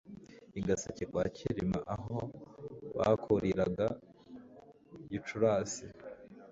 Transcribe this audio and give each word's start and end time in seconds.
I 0.59 0.61
Gaseke 0.67 1.03
kwa 1.11 1.23
Cyilima 1.35 1.79
Aho 1.93 2.17
bakuriraga 2.97 3.85
Gicurasi 5.09 5.85